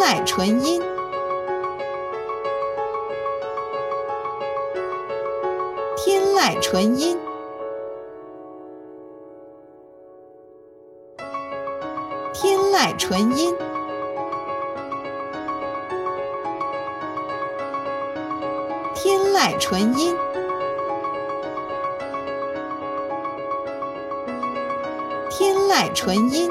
[0.00, 0.82] 天籁纯音，
[5.94, 7.18] 天籁纯音，
[12.32, 13.54] 天籁纯音，
[18.94, 20.16] 天籁纯音，
[25.28, 26.50] 天籁纯音。